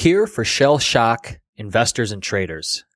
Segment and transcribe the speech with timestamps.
[0.00, 2.86] Cure for shell shock investors and traders.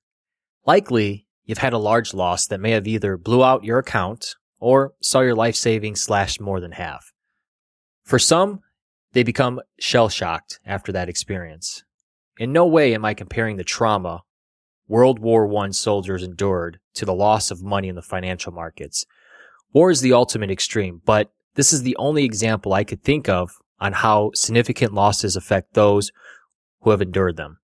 [0.64, 4.94] Likely, you've had a large loss that may have either blew out your account or
[5.02, 7.12] saw your life savings slashed more than half.
[8.04, 8.60] For some,
[9.12, 11.84] they become shell shocked after that experience.
[12.38, 14.22] In no way am I comparing the trauma
[14.88, 19.04] World War I soldiers endured to the loss of money in the financial markets.
[19.74, 23.50] War is the ultimate extreme, but this is the only example I could think of
[23.78, 26.10] on how significant losses affect those
[26.84, 27.58] who have endured them.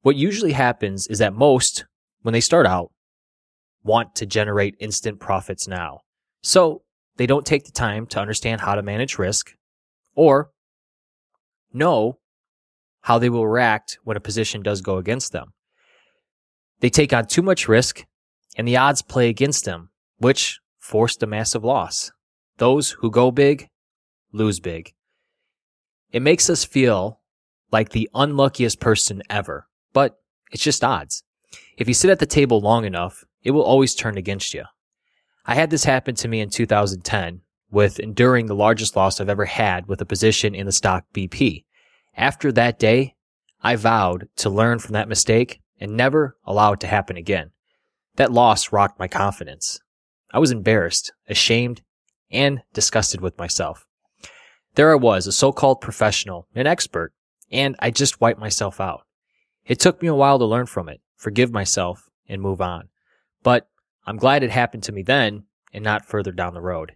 [0.00, 1.84] What usually happens is that most,
[2.22, 2.90] when they start out,
[3.82, 6.00] want to generate instant profits now.
[6.42, 6.82] So
[7.16, 9.54] they don't take the time to understand how to manage risk
[10.14, 10.50] or
[11.72, 12.18] know
[13.02, 15.52] how they will react when a position does go against them.
[16.80, 18.04] They take on too much risk
[18.56, 22.10] and the odds play against them, which forced a massive loss.
[22.56, 23.68] Those who go big
[24.32, 24.94] lose big.
[26.10, 27.19] It makes us feel
[27.70, 30.16] like the unluckiest person ever, but
[30.52, 31.22] it's just odds.
[31.76, 34.64] If you sit at the table long enough, it will always turn against you.
[35.46, 37.40] I had this happen to me in 2010
[37.70, 41.64] with enduring the largest loss I've ever had with a position in the stock BP.
[42.16, 43.14] After that day,
[43.62, 47.50] I vowed to learn from that mistake and never allow it to happen again.
[48.16, 49.80] That loss rocked my confidence.
[50.32, 51.82] I was embarrassed, ashamed,
[52.30, 53.86] and disgusted with myself.
[54.74, 57.12] There I was, a so-called professional, an expert,
[57.50, 59.02] and I just wiped myself out.
[59.64, 62.88] It took me a while to learn from it, forgive myself, and move on.
[63.42, 63.68] But
[64.06, 66.92] I'm glad it happened to me then and not further down the road.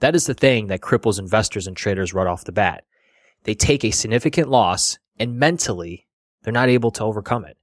[0.00, 2.84] That is the thing that cripples investors and traders right off the bat.
[3.44, 6.06] They take a significant loss and mentally
[6.42, 7.56] they're not able to overcome it.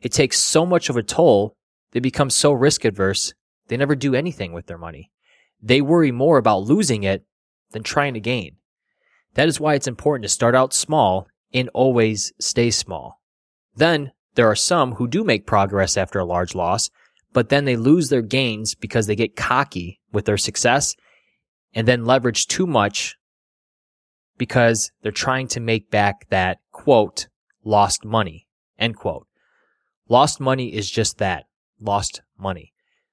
[0.00, 1.56] It takes so much of a toll,
[1.92, 3.34] they become so risk adverse,
[3.68, 5.10] they never do anything with their money.
[5.62, 7.24] They worry more about losing it
[7.70, 8.56] than trying to gain.
[9.34, 13.20] That is why it's important to start out small and always stay small.
[13.76, 16.90] Then there are some who do make progress after a large loss,
[17.32, 20.94] but then they lose their gains because they get cocky with their success
[21.72, 23.16] and then leverage too much
[24.36, 27.28] because they're trying to make back that quote,
[27.64, 28.46] lost money,
[28.78, 29.26] end quote.
[30.08, 31.44] Lost money is just that,
[31.80, 32.72] lost money.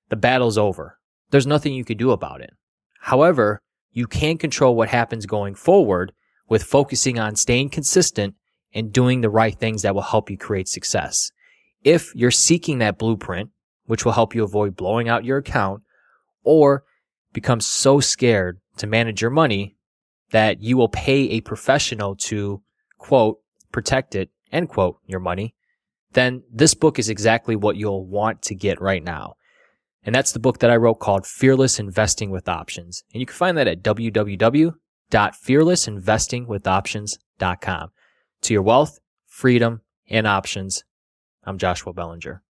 [0.09, 0.97] The battle's over.
[1.29, 2.51] There's nothing you can do about it.
[2.99, 6.11] However, you can control what happens going forward
[6.51, 8.35] with focusing on staying consistent
[8.73, 11.31] and doing the right things that will help you create success.
[11.81, 13.51] If you're seeking that blueprint,
[13.85, 15.83] which will help you avoid blowing out your account
[16.43, 16.83] or
[17.31, 19.77] become so scared to manage your money
[20.31, 22.61] that you will pay a professional to
[22.97, 23.39] quote,
[23.71, 25.55] protect it, end quote, your money,
[26.11, 29.35] then this book is exactly what you'll want to get right now.
[30.03, 33.05] And that's the book that I wrote called Fearless Investing with Options.
[33.13, 33.83] And you can find that at
[35.11, 37.89] www.fearlessinvestingwithoptions.com.
[38.41, 40.85] To your wealth, freedom, and options,
[41.43, 42.41] I'm Joshua Belanger.